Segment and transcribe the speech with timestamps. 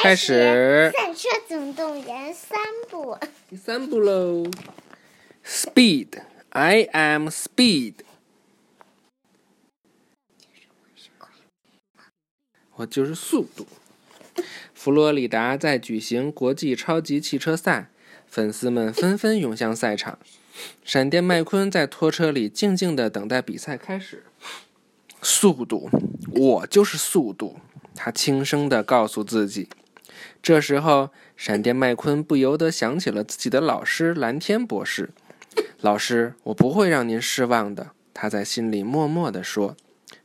[0.00, 0.92] 开始。
[0.96, 3.18] 赛车总动员三部。
[3.50, 4.48] 第三部喽。
[5.44, 7.94] Speed，I am Speed。
[12.76, 13.66] 我就是速度。
[14.72, 17.90] 佛罗里达在举行国际超级汽车赛，
[18.28, 20.18] 粉丝们纷纷涌向赛场。
[20.84, 24.24] 闪电麦昆在拖车里静静的等待比赛开始。
[25.20, 25.90] 速度，
[26.32, 27.56] 我就是速度。
[27.96, 29.68] 他轻声的告诉自己。
[30.42, 35.10] 这时候，闪电麦昆不由得想起了自己的老师蓝天博士。
[35.80, 37.90] 老师，我不会让您失望的。
[38.12, 39.76] 他在心里默默地说。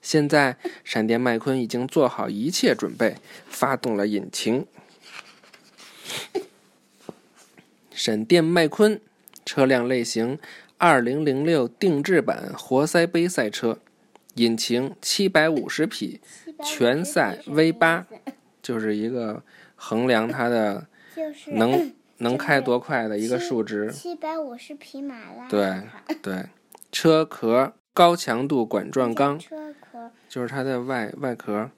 [0.00, 3.16] 现在，闪电麦昆已经做好一切准备，
[3.48, 4.66] 发动了引擎。
[7.90, 9.00] 闪电麦昆，
[9.44, 10.38] 车辆类型：
[10.76, 13.78] 二零零六定制版活塞杯赛车，
[14.34, 16.20] 引擎七百五十匹，
[16.64, 18.06] 全赛 V 八，
[18.60, 19.44] 就是一个
[19.84, 20.86] 衡量它的
[21.48, 23.90] 能能开多快的一个数值。
[23.90, 25.48] 七百五十匹马拉。
[25.48, 25.82] 对
[26.22, 26.46] 对，
[26.92, 29.36] 车壳高强度管状钢。
[29.36, 31.68] 车壳就是它的外外壳，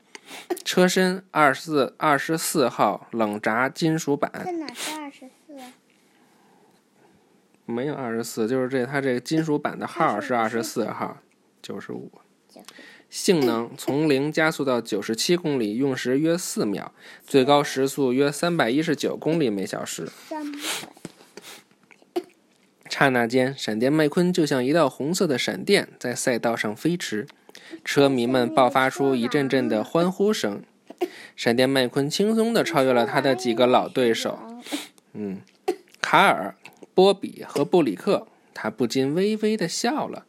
[0.66, 4.30] 车身二十四二十四号冷轧金属板。
[4.44, 5.54] 在哪是二十四？
[7.64, 11.16] 没有二十四，就是这它这个金属板的号是二十四号，
[11.62, 12.12] 九十五。
[13.14, 16.90] 性能从零加速到九十七公里用时约四秒，
[17.24, 20.08] 最高时速约三百一十九公里每小时。
[22.90, 27.28] 刹那间，闪电麦昆就像一道红色的闪电在赛道上飞驰，
[27.84, 30.64] 车迷们爆发出一阵阵的欢呼声。
[31.36, 34.40] 闪电麦昆轻松地超越了他的几个老对手，
[35.12, 35.40] 嗯，
[36.00, 36.56] 卡尔、
[36.92, 38.26] 波比和布里克。
[38.52, 40.26] 他不禁微微地笑了。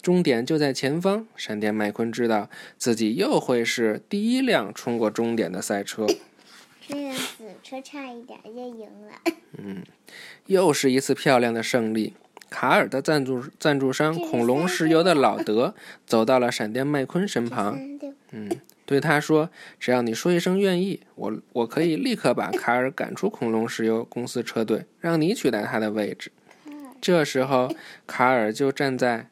[0.00, 6.06] 终点就在前方，闪电麦昆知道自己又会是第一辆冲过终点的赛车。
[6.86, 9.32] 这辆子车差一点就赢了。
[9.58, 9.82] 嗯，
[10.46, 12.14] 又是一次漂亮的胜利。
[12.50, 15.74] 卡尔的赞助赞助商恐龙石油的老德
[16.06, 17.78] 走到了闪电麦昆身旁，
[18.30, 18.50] 嗯，
[18.86, 26.32] 对他说：“只要你说一声愿意，我我可以立刻把卡尔赶出恐龙石油公司车队，让你取代他的位置。”
[27.02, 27.70] 这时候，
[28.06, 29.28] 卡尔就站在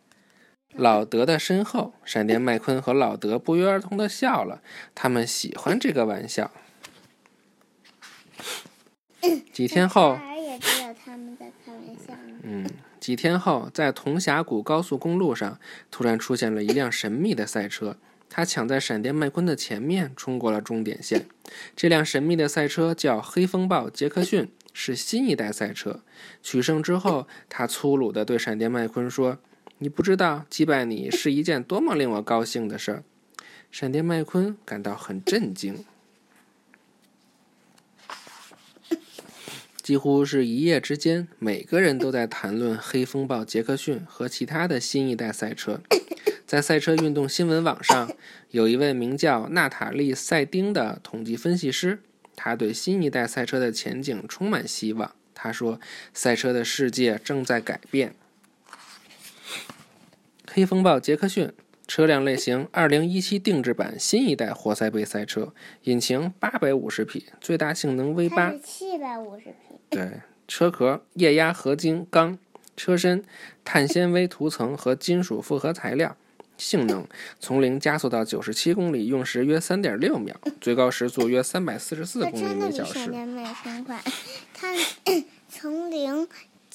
[0.77, 1.95] 老德的身后。
[2.05, 4.63] 闪电麦昆和老德不约而同的笑了，
[4.95, 6.51] 他们喜欢这个玩笑。
[9.53, 12.15] 几天后，也知道他们在开玩笑。
[12.43, 12.65] 嗯，
[13.01, 15.59] 几天后，在铜峡谷高速公路上，
[15.91, 17.97] 突然出现了一辆神秘的赛车，
[18.29, 21.27] 他抢在闪电麦昆的前面，冲过了终点线。
[21.75, 26.03] 这辆神秘的赛车叫黑风暴杰克逊，是新一代赛车。
[26.43, 29.39] 取胜之后，他粗鲁地对闪电麦昆说
[29.79, 33.05] ：“你不知道击败你是一件多么令我高兴的事儿。”
[33.71, 35.85] 闪电麦昆感到很震惊。
[39.83, 45.81] 几乎是一夜之间，每个人都在谈论黑风暴杰克逊和其他的新一代赛车。
[46.45, 48.11] 在赛车运动新闻网上，
[48.51, 52.01] 有一位名叫娜塔莉·赛丁的统计分析师，
[52.35, 55.13] 他对新一代赛车的前景充满希望。
[55.35, 55.79] 他说
[56.13, 58.17] ：“赛车的世界正在改变。”
[60.57, 61.53] 黑风暴杰克逊。
[61.87, 65.53] 车辆类型：二零一七定制版新一代活塞杯赛车，
[65.83, 68.55] 引擎八百五十匹，最大性能 V 八。
[68.65, 69.77] 七百五十匹。
[69.91, 72.39] 对，车壳液压合金钢，
[72.75, 73.23] 车身
[73.67, 76.17] 碳纤维涂层和金属复合材料。
[76.57, 77.07] 性能
[77.39, 82.95] 从零加速到九十七公里用时约三点六秒，最高时速约三百四十四公里每小时。
[82.95, 84.03] 闪电麦昆快，
[84.55, 84.75] 它
[85.51, 86.27] 从零。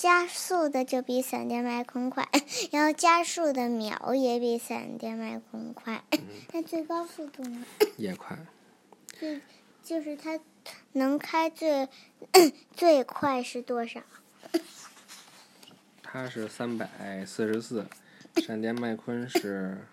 [0.02, 2.28] 加速的就比闪电麦昆快，
[2.74, 6.04] 然后加速的秒也比闪电麦昆快，
[6.54, 7.64] 那最高速度呢？
[7.98, 8.36] 也快。
[9.20, 9.40] 就
[9.84, 10.40] 就是它
[10.94, 11.88] 能开最
[12.74, 14.02] 最快是多少？
[16.02, 17.86] 它是三百四十四，
[18.38, 19.86] 闪电麦昆是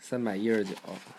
[0.00, 0.74] 三百一十九。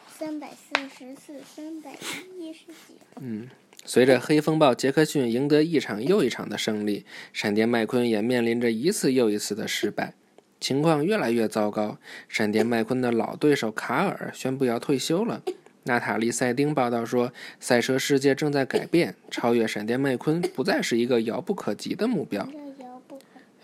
[0.09, 1.94] 三百四十四，三百
[2.38, 2.96] 一十九。
[3.22, 3.50] 嗯。
[3.87, 10.13] 随着黑风暴杰克逊赢得一场又一场的胜利，闪电麦昆也面临着一次又一次的失败，
[10.59, 11.97] 情况越来越糟糕。
[12.28, 15.41] 闪电麦昆的老对手卡尔宣布要退休了。
[15.85, 17.31] 娜塔莉·赛丁报道说，
[17.61, 22.45] 赛车世界正在改变，超越闪电麦昆不再是一个遥不可及的目标。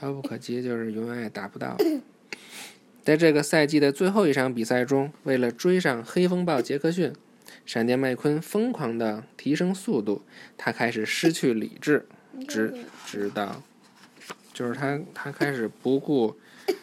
[0.02, 1.76] 遥不可及就是永远也达不到。
[3.04, 7.12] 在这个赛季的最后一场比赛中，为了追上黑风暴杰克逊。
[7.66, 10.24] 闪电麦昆疯狂地提升速度，
[10.58, 12.08] 他开始失去理智，
[12.48, 13.62] 直直到，
[14.54, 16.38] 就是他他开始不顾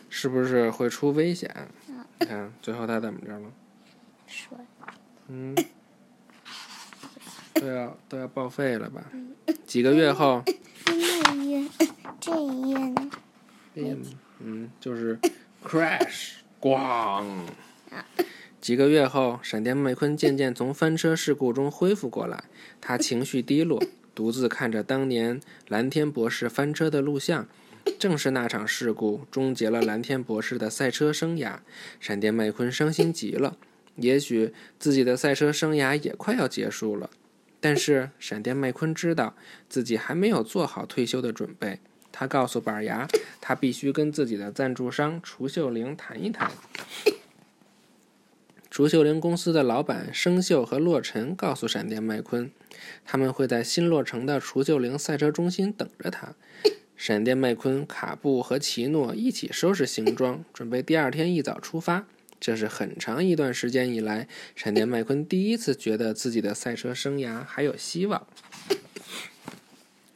[0.09, 1.69] 是不是会出危险。
[2.19, 3.53] 你看最后他怎么着了？
[4.27, 4.59] 摔。
[5.29, 5.55] 嗯。
[7.55, 9.05] 都要都要报废了吧？
[9.67, 10.43] 几个月后，
[10.87, 11.69] 那一页，
[12.19, 13.11] 这一页呢？
[13.75, 14.03] 嗯
[14.39, 15.19] 嗯，就是
[15.63, 17.23] crash，咣。
[18.61, 22.45] 几个月后，闪电麦昆渐渐从翻车事故中恢复过来，
[22.81, 23.83] 他情绪低落，
[24.15, 27.49] 独自看着当年蓝天博士翻车的录像。
[27.99, 31.61] 正是那场事故终结了蓝天博士的赛车生涯，
[31.99, 33.57] 闪电麦昆伤心极了。
[33.97, 37.09] 也许自己的赛车生涯也快要结束了，
[37.61, 39.35] 但是闪电麦昆知道
[39.71, 41.81] 自己还没有做好退休的准备。
[42.13, 43.09] 他告诉板牙，
[43.41, 46.51] 他必须跟自己的赞助商楚秀玲谈一谈。
[48.81, 52.51] 竹秀灵公司的老板生锈和洛尘告诉闪电麦昆，
[53.05, 56.35] 他们会在新落成的竹秀灵赛车中心等着他。
[56.97, 62.07] 闪电麦昆、卡布和奇诺一起收拾行装，准备第二天一早出发。
[62.41, 68.27] 这是很长一段时间以来，闪电麦昆第一次觉得自己的赛车生涯还有希望。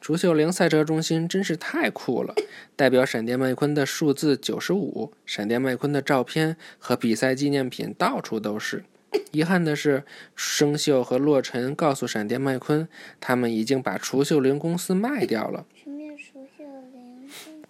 [0.04, 2.34] 竹秀玲赛车中心真是太酷了，
[2.76, 8.84] 代表闪电麦昆的数字九十五，闪电麦昆的照片和比赛纪念品到处都是。
[9.30, 10.04] 遗憾的是，
[10.36, 12.86] 生锈和洛尘告诉闪电麦昆，
[13.18, 15.64] 他们已经把竹秀玲公司卖掉了。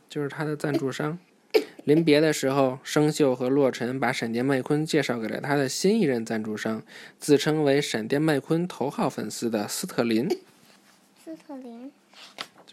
[0.08, 1.16] 就是他的赞助商。
[1.84, 6.82] 临别的时候，生锈和洛尘把闪电麦昆介绍给了他的新一任赞助商，
[7.20, 10.28] 自称为闪电麦昆头号粉丝的斯特林。
[11.24, 11.92] 斯特林。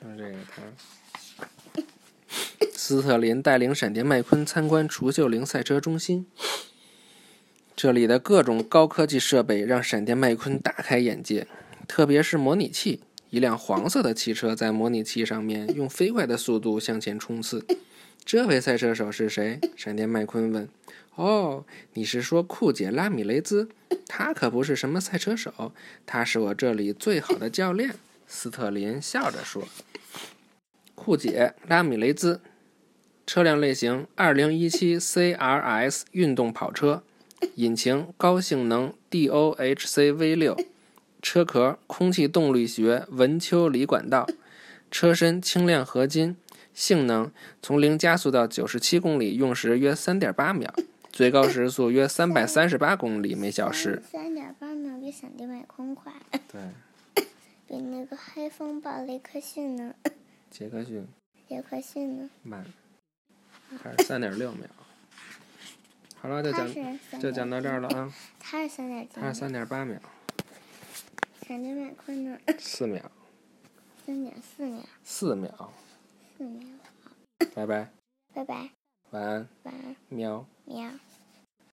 [0.01, 1.83] 就是这个他，
[2.73, 6.25] 斯特林带领闪电麦昆参观除锈灵赛车中心，
[7.75, 11.45] 这里的各种高科技设备让闪电麦昆大开眼界，
[11.87, 13.01] 特别是模拟器。
[13.29, 17.65] 一辆黄色的汽车在模拟器上面用飞快的速度向前冲刺。
[18.25, 19.59] 这位赛车手是谁？
[19.77, 20.67] 闪电麦昆问。
[21.15, 21.63] 哦，
[21.93, 23.69] 你是说酷姐拉米雷兹？
[24.07, 25.71] 他可不是什么赛车手，
[26.05, 27.95] 他是我这里最好的教练。
[28.33, 29.67] 斯特林笑着说
[30.95, 32.39] ：“酷姐拉米雷兹，
[33.27, 37.03] 车辆类型2017 CRS 运动跑车，
[37.55, 40.65] 引擎高性能 DOHC V6，
[41.21, 44.25] 车壳空气动力学文丘里管道，
[44.89, 46.37] 车身轻量合金，
[46.73, 47.29] 性能
[47.61, 50.73] 从零加速到97公里用时约3.8秒，
[51.11, 54.01] 最高时速约338公里每小时。
[54.09, 56.13] 三点八秒比闪电麦昆快。
[56.49, 56.61] 对。
[57.71, 59.95] 比那个黑风暴雷克逊呢？
[60.51, 61.07] 杰克逊。
[61.47, 62.29] 杰克逊呢？
[62.43, 62.65] 慢，
[63.81, 64.67] 还是三点六秒。
[66.17, 66.67] 好了，就讲
[67.17, 68.13] 就讲到这儿了啊。
[68.37, 69.97] 他是三点他是三点八秒。
[71.47, 72.37] 闪电麦昆呢？
[72.59, 73.09] 四秒。
[74.05, 74.83] 三点四秒。
[75.05, 75.73] 四秒。
[76.37, 76.67] 四秒。
[77.55, 77.89] 拜拜。
[78.33, 78.69] 拜拜。
[79.11, 79.47] 晚安。
[79.63, 79.95] 晚安。
[80.09, 80.45] 喵。
[80.65, 80.91] 喵。